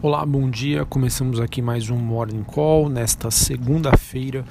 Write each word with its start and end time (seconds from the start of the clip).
Olá, 0.00 0.24
bom 0.24 0.48
dia. 0.48 0.84
Começamos 0.84 1.40
aqui 1.40 1.60
mais 1.60 1.90
um 1.90 1.96
Morning 1.96 2.44
Call 2.44 2.88
nesta 2.88 3.32
segunda-feira, 3.32 4.44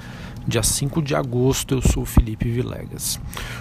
dia 0.46 0.62
5 0.62 1.00
de 1.00 1.14
agosto. 1.14 1.74
Eu 1.74 1.80
sou 1.80 2.04
Felipe 2.04 2.50
Vilegas. 2.50 3.18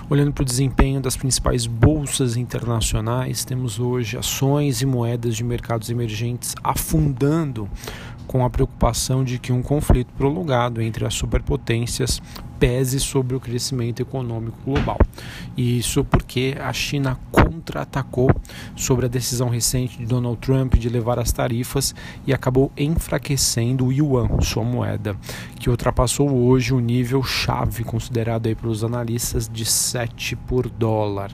Olhando 0.09 0.33
para 0.33 0.41
o 0.41 0.45
desempenho 0.45 0.99
das 0.99 1.15
principais 1.15 1.65
bolsas 1.65 2.35
internacionais, 2.35 3.45
temos 3.45 3.79
hoje 3.79 4.17
ações 4.17 4.81
e 4.81 4.85
moedas 4.85 5.33
de 5.37 5.45
mercados 5.45 5.89
emergentes 5.89 6.53
afundando 6.61 7.69
com 8.27 8.43
a 8.45 8.49
preocupação 8.49 9.23
de 9.23 9.39
que 9.39 9.51
um 9.51 9.63
conflito 9.63 10.11
prolongado 10.17 10.81
entre 10.81 11.05
as 11.05 11.13
superpotências 11.13 12.21
pese 12.59 12.99
sobre 12.99 13.35
o 13.35 13.39
crescimento 13.39 14.01
econômico 14.01 14.57
global. 14.65 14.97
E 15.55 15.77
isso 15.77 16.03
porque 16.03 16.55
a 16.59 16.73
China 16.73 17.17
contra-atacou 17.31 18.29
sobre 18.75 19.05
a 19.05 19.09
decisão 19.09 19.49
recente 19.49 19.97
de 19.97 20.05
Donald 20.05 20.39
Trump 20.39 20.75
de 20.75 20.89
levar 20.89 21.19
as 21.19 21.31
tarifas 21.31 21.95
e 22.25 22.33
acabou 22.33 22.71
enfraquecendo 22.77 23.85
o 23.85 23.93
yuan, 23.93 24.41
sua 24.41 24.63
moeda, 24.63 25.15
que 25.59 25.69
ultrapassou 25.69 26.29
hoje 26.29 26.73
o 26.73 26.79
nível 26.79 27.23
chave 27.23 27.83
considerado 27.83 28.47
aí 28.47 28.55
pelos 28.55 28.83
analistas 28.83 29.47
de 29.47 29.65
7 29.65 30.35
por 30.35 30.69
dólar. 30.69 31.31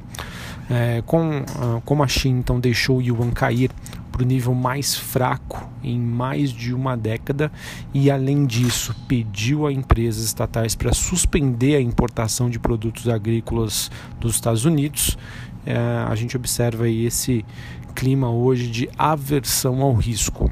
É, 0.69 1.03
com, 1.05 1.43
ah, 1.59 1.81
como 1.83 2.03
a 2.03 2.07
China 2.07 2.39
então 2.39 2.59
deixou 2.59 2.97
o 2.97 3.01
yuan 3.01 3.31
cair 3.31 3.69
para 4.13 4.21
o 4.21 4.25
nível 4.25 4.53
mais 4.53 4.95
fraco 4.95 5.67
em 5.83 5.99
mais 5.99 6.51
de 6.51 6.71
uma 6.71 6.95
década 6.95 7.51
e, 7.91 8.11
além 8.11 8.45
disso, 8.45 8.95
pediu 9.07 9.65
a 9.65 9.73
empresas 9.73 10.23
estatais 10.23 10.75
para 10.75 10.93
suspender 10.93 11.75
a 11.75 11.81
importação 11.81 12.47
de 12.47 12.59
produtos 12.59 13.09
agrícolas 13.09 13.89
dos 14.19 14.35
Estados 14.35 14.65
Unidos. 14.65 15.17
É, 15.65 15.75
a 16.07 16.13
gente 16.13 16.37
observa 16.37 16.83
aí 16.83 17.05
esse 17.05 17.43
clima 17.95 18.29
hoje 18.29 18.69
de 18.69 18.87
aversão 18.99 19.81
ao 19.81 19.93
risco. 19.93 20.51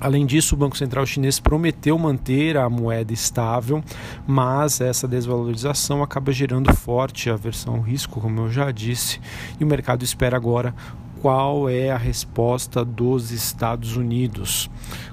Além 0.00 0.24
disso, 0.24 0.54
o 0.54 0.58
Banco 0.58 0.78
Central 0.78 1.04
Chinês 1.04 1.40
prometeu 1.40 1.98
manter 1.98 2.56
a 2.56 2.70
moeda 2.70 3.12
estável, 3.12 3.82
mas 4.24 4.80
essa 4.80 5.08
desvalorização 5.08 6.04
acaba 6.04 6.30
gerando 6.30 6.72
forte 6.72 7.28
aversão 7.28 7.74
ao 7.74 7.80
risco, 7.80 8.20
como 8.20 8.42
eu 8.42 8.48
já 8.50 8.70
disse, 8.70 9.20
e 9.58 9.64
o 9.64 9.66
mercado 9.66 10.04
espera 10.04 10.36
agora 10.36 10.72
qual 11.20 11.68
é 11.68 11.90
a 11.90 11.96
resposta 11.96 12.84
dos 12.84 13.30
Estados 13.30 13.96
Unidos. 13.96 14.70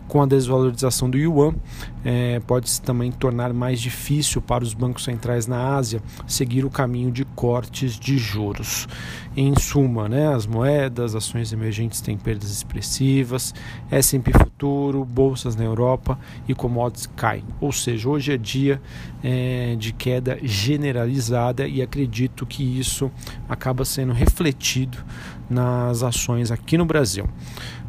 Com 0.08 0.22
a 0.22 0.26
desvalorização 0.28 1.10
do 1.10 1.18
yuan, 1.18 1.56
é, 2.04 2.40
pode 2.42 2.70
se 2.70 2.80
também 2.80 3.12
tornar 3.12 3.52
mais 3.52 3.82
difícil 3.82 4.40
para 4.40 4.64
os 4.64 4.76
bancos 4.76 5.04
centrais 5.04 5.48
na 5.48 5.76
Ásia 5.76 6.02
seguir 6.28 6.64
o 6.64 6.70
caminho 6.70 7.12
de 7.12 7.26
cortes 7.26 8.00
de 8.00 8.16
juros. 8.16 8.88
Em 9.36 9.58
suma, 9.58 10.08
né, 10.08 10.34
as 10.34 10.46
moedas, 10.46 11.16
ações 11.16 11.52
emergentes 11.52 12.02
têm 12.02 12.16
perdas 12.18 12.52
expressivas, 12.52 13.54
S&P 13.90 14.32
futuro, 14.32 15.04
bolsas 15.04 15.56
na 15.56 15.64
Europa 15.64 16.18
e 16.48 16.54
commodities 16.54 17.10
caem. 17.16 17.44
Ou 17.60 17.72
seja, 17.72 18.08
hoje 18.08 18.32
é 18.32 18.38
dia 18.38 18.80
é, 19.24 19.76
de 19.78 19.92
queda 19.92 20.38
generalizada 20.44 21.68
e 21.68 21.82
acredito 21.82 22.46
que 22.46 22.64
isso 22.64 23.12
acaba 23.50 23.84
sendo 23.84 24.14
refletido 24.14 25.00
nas 25.50 26.04
ações 26.04 26.52
aqui 26.52 26.78
no 26.78 26.86
Brasil. 26.86 27.28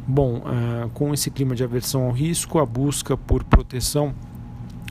Bom, 0.07 0.37
uh, 0.37 0.89
com 0.93 1.13
esse 1.13 1.29
clima 1.29 1.55
de 1.55 1.63
aversão 1.63 2.03
ao 2.03 2.11
risco, 2.11 2.59
a 2.59 2.65
busca 2.65 3.17
por 3.17 3.43
proteção 3.43 4.13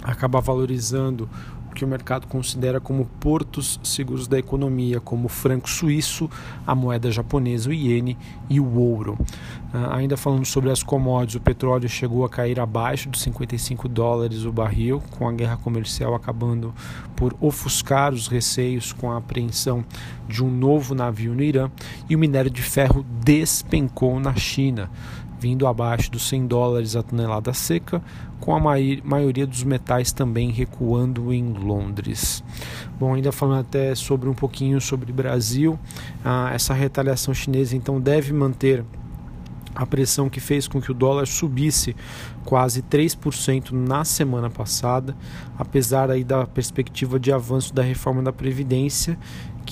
acaba 0.02 0.40
valorizando 0.40 1.28
que 1.76 1.84
o 1.84 1.88
mercado 1.88 2.26
considera 2.26 2.80
como 2.80 3.04
portos 3.20 3.78
seguros 3.82 4.26
da 4.26 4.38
economia, 4.38 4.98
como 4.98 5.26
o 5.26 5.28
franco 5.28 5.68
suíço, 5.68 6.28
a 6.66 6.74
moeda 6.74 7.10
japonesa, 7.10 7.68
o 7.68 7.72
iene 7.72 8.16
e 8.48 8.58
o 8.58 8.78
ouro. 8.78 9.18
Uh, 9.74 9.92
ainda 9.92 10.16
falando 10.16 10.46
sobre 10.46 10.70
as 10.70 10.82
commodities, 10.82 11.36
o 11.36 11.40
petróleo 11.40 11.88
chegou 11.88 12.24
a 12.24 12.30
cair 12.30 12.58
abaixo 12.58 13.10
dos 13.10 13.20
55 13.20 13.88
dólares 13.88 14.44
o 14.44 14.52
barril, 14.52 15.02
com 15.10 15.28
a 15.28 15.32
guerra 15.32 15.58
comercial 15.58 16.14
acabando 16.14 16.74
por 17.14 17.36
ofuscar 17.40 18.14
os 18.14 18.26
receios 18.26 18.92
com 18.92 19.12
a 19.12 19.18
apreensão 19.18 19.84
de 20.26 20.42
um 20.42 20.50
novo 20.50 20.94
navio 20.94 21.34
no 21.34 21.42
Irã, 21.42 21.70
e 22.08 22.16
o 22.16 22.18
minério 22.18 22.50
de 22.50 22.62
ferro 22.62 23.04
despencou 23.22 24.18
na 24.18 24.34
China 24.34 24.90
vindo 25.46 25.64
abaixo 25.68 26.10
dos 26.10 26.28
100 26.28 26.48
dólares 26.48 26.96
a 26.96 27.04
tonelada 27.04 27.52
seca, 27.52 28.02
com 28.40 28.56
a 28.56 28.58
maioria 28.58 29.46
dos 29.46 29.62
metais 29.62 30.10
também 30.10 30.50
recuando 30.50 31.32
em 31.32 31.52
Londres. 31.52 32.42
Bom, 32.98 33.14
ainda 33.14 33.30
falando 33.30 33.60
até 33.60 33.94
sobre 33.94 34.28
um 34.28 34.34
pouquinho 34.34 34.80
sobre 34.80 35.12
Brasil, 35.12 35.78
ah, 36.24 36.50
essa 36.52 36.74
retaliação 36.74 37.32
chinesa 37.32 37.76
então 37.76 38.00
deve 38.00 38.32
manter 38.32 38.84
a 39.76 39.84
pressão 39.84 40.30
que 40.30 40.40
fez 40.40 40.66
com 40.66 40.80
que 40.80 40.90
o 40.90 40.94
dólar 40.94 41.26
subisse 41.26 41.94
quase 42.44 42.82
3% 42.82 43.72
na 43.72 44.04
semana 44.04 44.48
passada, 44.48 45.14
apesar 45.58 46.10
aí 46.10 46.24
da 46.24 46.46
perspectiva 46.46 47.20
de 47.20 47.30
avanço 47.30 47.74
da 47.74 47.82
reforma 47.82 48.22
da 48.22 48.32
Previdência, 48.32 49.18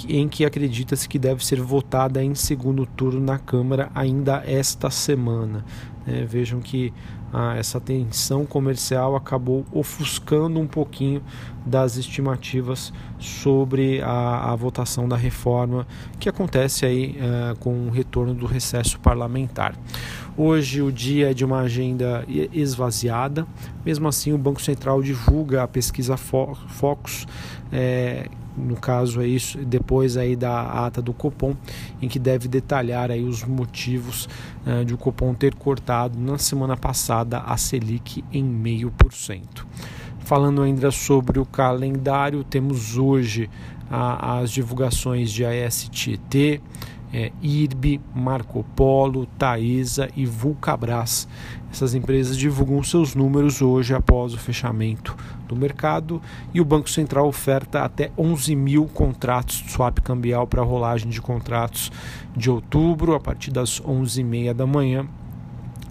em 0.09 0.29
que 0.29 0.45
acredita-se 0.45 1.09
que 1.09 1.19
deve 1.19 1.45
ser 1.45 1.61
votada 1.61 2.23
em 2.23 2.35
segundo 2.35 2.85
turno 2.85 3.21
na 3.21 3.39
Câmara 3.39 3.91
ainda 3.95 4.43
esta 4.45 4.91
semana. 4.91 5.65
É, 6.07 6.25
vejam 6.25 6.61
que 6.61 6.93
ah, 7.35 7.57
essa 7.57 7.81
tensão 7.81 8.47
comercial 8.47 9.17
acabou 9.17 9.67
ofuscando 9.73 10.61
um 10.61 10.69
pouquinho 10.69 11.21
das 11.67 11.97
estimativas 11.97 12.93
sobre 13.19 14.01
a, 14.03 14.53
a 14.53 14.55
votação 14.55 15.09
da 15.09 15.17
reforma 15.17 15.85
que 16.21 16.29
acontece 16.29 16.87
aí 16.87 17.17
ah, 17.21 17.57
com 17.59 17.89
o 17.89 17.91
retorno 17.91 18.33
do 18.33 18.47
recesso 18.47 19.01
parlamentar. 19.01 19.75
Hoje 20.37 20.81
o 20.81 20.93
dia 20.93 21.33
é 21.33 21.35
de 21.35 21.45
uma 21.45 21.61
agenda 21.61 22.25
esvaziada, 22.53 23.45
mesmo 23.85 24.07
assim 24.07 24.33
o 24.33 24.39
Banco 24.39 24.63
Central 24.63 25.03
divulga 25.03 25.65
a 25.65 25.69
pesquisa 25.69 26.17
Focus 26.17 27.27
é, 27.73 28.29
no 28.57 28.77
caso 28.77 29.21
é 29.21 29.27
isso, 29.27 29.59
depois 29.59 30.17
aí 30.17 30.37
da 30.37 30.87
ata 30.87 31.03
do 31.03 31.13
Copom, 31.13 31.55
em 32.01 32.09
que 32.09 32.19
deve 32.19 32.49
detalhar 32.49 33.11
aí 33.11 33.23
os 33.23 33.45
motivos 33.45 34.29
uh, 34.67 34.85
de 34.85 34.95
o 34.95 34.99
Copom 34.99 35.35
ter 35.35 35.55
cortado 35.55 36.19
na 36.19 36.39
semana 36.39 36.77
passada 36.77 37.39
a 37.39 37.57
Selic 37.57 38.25
em 38.33 38.45
meio 38.45 38.91
por 38.91 39.13
cento. 39.13 39.67
Falando 40.21 40.63
ainda 40.63 40.91
sobre 40.91 41.39
o 41.39 41.45
calendário, 41.45 42.43
temos 42.43 42.97
hoje 42.97 43.51
as 43.91 44.51
divulgações 44.51 45.31
de 45.31 45.45
ASTT, 45.45 46.61
é, 47.15 47.31
IRB, 47.41 48.01
Marco 48.13 48.65
Polo, 48.75 49.25
Taesa 49.39 50.11
e 50.17 50.27
Vulcabras. 50.27 51.29
Essas 51.71 51.95
empresas 51.95 52.37
divulgam 52.37 52.83
seus 52.83 53.15
números 53.15 53.63
hoje 53.63 53.95
após 53.95 54.35
o 54.35 54.39
fechamento 54.39 55.17
do 55.47 55.55
mercado 55.55 56.21
e 56.53 56.61
o 56.61 56.65
Banco 56.65 56.91
Central 56.91 57.29
oferta 57.29 57.83
até 57.85 58.11
11 58.19 58.57
mil 58.57 58.87
contratos 58.87 59.63
de 59.63 59.71
swap 59.71 60.01
cambial 60.01 60.47
para 60.47 60.63
rolagem 60.63 61.09
de 61.09 61.21
contratos 61.21 61.93
de 62.37 62.51
outubro 62.51 63.15
a 63.15 63.21
partir 63.21 63.53
das 63.53 63.81
11h30 63.81 64.53
da 64.53 64.67
manhã 64.67 65.07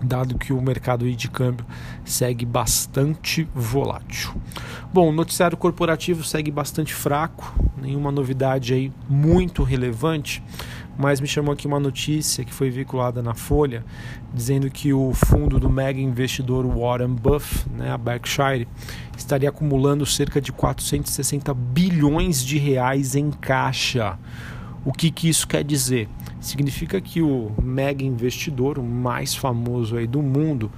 dado 0.03 0.37
que 0.37 0.53
o 0.53 0.61
mercado 0.61 1.09
de 1.09 1.29
câmbio 1.29 1.65
segue 2.03 2.45
bastante 2.45 3.47
volátil. 3.53 4.33
Bom, 4.93 5.09
o 5.09 5.11
noticiário 5.11 5.57
corporativo 5.57 6.23
segue 6.23 6.51
bastante 6.51 6.93
fraco, 6.93 7.53
nenhuma 7.81 8.11
novidade 8.11 8.73
aí 8.73 8.91
muito 9.09 9.63
relevante 9.63 10.43
mas 10.97 11.19
me 11.19 11.27
chamou 11.27 11.53
aqui 11.53 11.65
uma 11.65 11.79
notícia 11.79 12.43
que 12.43 12.53
foi 12.53 12.69
vinculada 12.69 13.21
na 13.21 13.33
Folha, 13.33 13.83
dizendo 14.33 14.69
que 14.69 14.93
o 14.93 15.11
fundo 15.13 15.59
do 15.59 15.69
mega 15.69 15.99
investidor 15.99 16.65
Warren 16.65 17.15
Buffett, 17.15 17.69
né, 17.69 17.91
a 17.91 17.97
Berkshire, 17.97 18.67
estaria 19.17 19.49
acumulando 19.49 20.05
cerca 20.05 20.39
de 20.39 20.51
460 20.51 21.53
bilhões 21.53 22.43
de 22.43 22.57
reais 22.57 23.15
em 23.15 23.31
caixa. 23.31 24.17
O 24.85 24.91
que, 24.91 25.09
que 25.09 25.29
isso 25.29 25.47
quer 25.47 25.63
dizer? 25.63 26.09
Significa 26.41 26.99
que 26.99 27.21
o 27.21 27.51
mega 27.61 28.03
investidor, 28.03 28.77
o 28.77 28.83
mais 28.83 29.33
famoso 29.33 29.95
aí 29.95 30.05
do 30.05 30.21
mundo, 30.21 30.71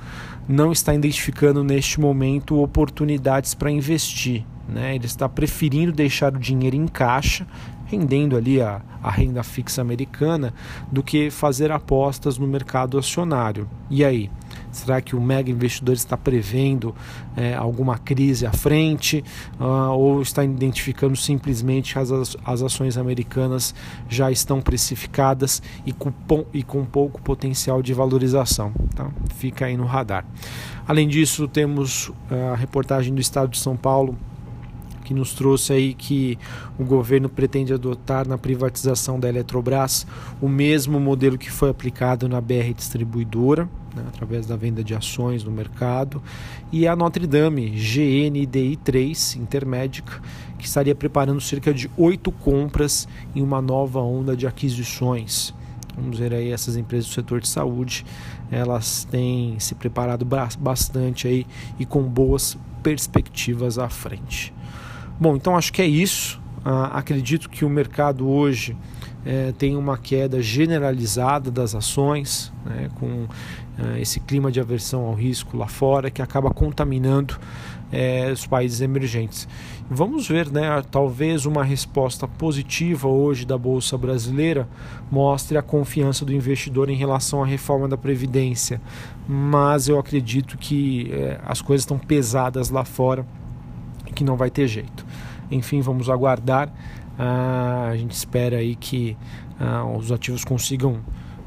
não 0.48 0.72
está 0.72 0.94
identificando 0.94 1.64
neste 1.64 2.00
momento 2.00 2.62
oportunidades 2.62 3.54
para 3.54 3.72
investir. 3.72 4.46
Né? 4.70 4.96
Ele 4.96 5.06
está 5.06 5.28
preferindo 5.28 5.92
deixar 5.92 6.34
o 6.36 6.40
dinheiro 6.40 6.76
em 6.76 6.88
caixa 6.88 7.48
rendendo 7.86 8.36
ali 8.36 8.62
a, 8.62 8.82
a 9.02 9.10
renda 9.10 9.44
fixa 9.44 9.82
americana, 9.82 10.54
do 10.92 11.04
que 11.04 11.30
fazer 11.30 11.72
apostas 11.72 12.38
no 12.38 12.48
mercado 12.48 12.98
acionário. 12.98 13.70
E 13.90 14.04
aí? 14.04 14.30
Será 14.76 15.00
que 15.00 15.16
o 15.16 15.22
mega 15.22 15.50
investidor 15.50 15.96
está 15.96 16.18
prevendo 16.18 16.94
é, 17.36 17.54
alguma 17.56 17.98
crise 17.98 18.46
à 18.46 18.52
frente 18.52 19.24
uh, 19.58 19.92
ou 19.92 20.22
está 20.22 20.44
identificando 20.44 21.16
simplesmente 21.16 21.94
que 21.94 22.00
as, 22.00 22.12
as 22.44 22.62
ações 22.62 22.98
americanas 22.98 23.74
já 24.10 24.30
estão 24.30 24.60
precificadas 24.62 25.64
e 25.86 25.94
com, 25.94 26.12
e 26.54 26.62
com 26.62 26.84
pouco 26.84 27.22
potencial 27.22 27.82
de 27.82 27.94
valorização? 27.94 28.74
Tá? 28.94 29.10
Fica 29.36 29.66
aí 29.66 29.78
no 29.78 29.86
radar. 29.86 30.26
Além 30.86 31.08
disso, 31.08 31.48
temos 31.48 32.10
uh, 32.10 32.54
a 32.54 32.56
reportagem 32.56 33.14
do 33.16 33.22
Estado 33.22 33.52
de 33.52 33.60
São 33.60 33.78
Paulo 33.78 34.18
que 35.06 35.14
nos 35.14 35.34
trouxe 35.34 35.72
aí 35.72 35.94
que 35.94 36.38
o 36.78 36.84
governo 36.84 37.30
pretende 37.30 37.72
adotar 37.74 38.28
na 38.28 38.38
privatização 38.38 39.20
da 39.20 39.30
Eletrobras 39.30 40.06
o 40.42 40.50
mesmo 40.50 41.00
modelo 41.00 41.38
que 41.38 41.50
foi 41.50 41.70
aplicado 41.70 42.28
na 42.28 42.42
BR 42.42 42.74
Distribuidora. 42.76 43.70
Né, 43.96 44.04
através 44.08 44.46
da 44.46 44.56
venda 44.56 44.84
de 44.84 44.94
ações 44.94 45.44
no 45.44 45.52
mercado, 45.52 46.22
e 46.72 46.88
a 46.88 46.96
Notre 46.96 47.26
Dame 47.26 47.72
GNDI3 47.72 49.38
Intermédica, 49.38 50.22
que 50.58 50.66
estaria 50.66 50.94
preparando 50.94 51.40
cerca 51.42 51.74
de 51.74 51.90
oito 51.98 52.32
compras 52.32 53.08
em 53.36 53.42
uma 53.42 53.62
nova 53.62 54.00
onda 54.00 54.36
de 54.36 54.46
aquisições. 54.46 55.54
Vamos 55.96 56.20
ver 56.20 56.34
aí 56.34 56.52
essas 56.52 56.76
empresas 56.76 57.10
do 57.10 57.14
setor 57.14 57.40
de 57.40 57.48
saúde, 57.48 58.06
elas 58.52 59.06
têm 59.06 59.58
se 59.60 59.74
preparado 59.76 60.28
bastante 60.60 61.28
aí 61.28 61.48
e 61.80 61.86
com 61.86 62.04
boas 62.04 62.58
perspectivas 62.84 63.80
à 63.80 63.90
frente. 63.90 64.54
Bom, 65.20 65.36
então 65.36 65.56
acho 65.56 65.72
que 65.72 65.82
é 65.82 65.88
isso. 65.88 66.42
Uh, 66.66 66.92
acredito 66.92 67.50
que 67.50 67.64
o 67.64 67.70
mercado 67.70 68.28
hoje 68.28 68.76
é, 69.26 69.52
tem 69.58 69.76
uma 69.76 69.98
queda 69.98 70.42
generalizada 70.42 71.50
das 71.50 71.74
ações, 71.74 72.54
né, 72.64 72.90
com 73.00 73.24
uh, 73.24 73.98
esse 74.00 74.20
clima 74.20 74.52
de 74.52 74.60
aversão 74.60 75.06
ao 75.06 75.14
risco 75.14 75.58
lá 75.58 75.68
fora 75.68 76.12
que 76.12 76.22
acaba 76.22 76.52
contaminando 76.52 77.36
é, 77.92 78.32
os 78.32 78.46
países 78.46 78.82
emergentes. 78.82 79.48
Vamos 79.90 80.28
ver, 80.28 80.52
né, 80.52 80.82
talvez 80.92 81.46
uma 81.46 81.64
resposta 81.64 82.28
positiva 82.28 83.08
hoje 83.08 83.46
da 83.46 83.58
Bolsa 83.58 83.98
Brasileira 83.98 84.68
mostre 85.12 85.58
a 85.58 85.62
confiança 85.62 86.26
do 86.26 86.34
investidor 86.34 86.90
em 86.90 86.96
relação 86.96 87.42
à 87.44 87.46
reforma 87.46 87.88
da 87.88 87.98
Previdência, 87.98 88.82
mas 89.28 89.88
eu 89.88 89.98
acredito 89.98 90.58
que 90.58 91.12
é, 91.12 91.40
as 91.46 91.62
coisas 91.62 91.82
estão 91.84 91.98
pesadas 91.98 92.70
lá 92.70 92.84
fora 92.86 93.26
e 94.08 94.12
que 94.12 94.24
não 94.24 94.36
vai 94.36 94.50
ter 94.50 94.68
jeito. 94.68 95.06
Enfim, 95.50 95.82
vamos 95.82 96.10
aguardar. 96.10 96.72
Ah, 97.18 97.90
a 97.92 97.98
gente 97.98 98.12
espera 98.12 98.58
aí 98.58 98.76
que 98.76 99.18
ah, 99.60 99.86
os 99.86 100.12
ativos 100.12 100.44
consigam 100.44 101.00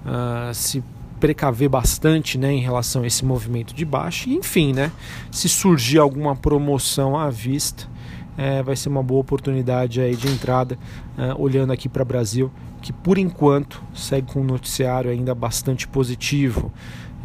ah, 0.05 0.51
se 0.55 0.83
precaver 1.19 1.69
bastante 1.69 2.39
né, 2.39 2.53
em 2.53 2.61
relação 2.61 3.03
a 3.03 3.07
esse 3.07 3.25
movimento 3.25 3.75
de 3.75 3.85
baixa. 3.85 4.31
Enfim, 4.31 4.73
né, 4.73 4.91
se 5.31 5.49
surgir 5.49 5.99
alguma 5.99 6.35
promoção 6.35 7.17
à 7.19 7.29
vista, 7.29 7.89
é, 8.37 8.63
vai 8.63 8.77
ser 8.77 8.89
uma 8.89 9.03
boa 9.03 9.21
oportunidade 9.21 10.01
aí 10.01 10.15
de 10.15 10.29
entrada, 10.29 10.79
é, 11.17 11.35
olhando 11.35 11.73
aqui 11.73 11.89
para 11.89 12.03
o 12.03 12.07
Brasil, 12.07 12.51
que 12.81 12.93
por 12.93 13.19
enquanto 13.19 13.83
segue 13.93 14.33
com 14.33 14.41
um 14.41 14.45
noticiário 14.45 15.11
ainda 15.11 15.35
bastante 15.35 15.89
positivo. 15.89 16.73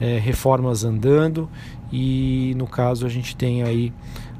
É, 0.01 0.17
reformas 0.17 0.83
andando 0.83 1.47
e 1.91 2.53
no 2.57 2.65
caso 2.65 3.05
a 3.05 3.09
gente 3.09 3.35
tem 3.37 3.61
aí 3.61 3.93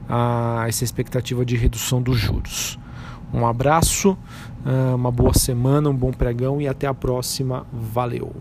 a, 0.10 0.66
essa 0.68 0.84
expectativa 0.84 1.46
de 1.46 1.56
redução 1.56 2.02
dos 2.02 2.18
juros. 2.18 2.80
Um 3.34 3.48
abraço, 3.48 4.16
é, 4.66 4.96
uma 4.96 5.12
boa 5.12 5.34
semana, 5.34 5.90
um 5.90 5.96
bom 5.96 6.12
pregão 6.12 6.62
e 6.62 6.68
até 6.68 6.86
a 6.86 6.94
próxima. 6.94 7.66
Valeu! 7.74 8.32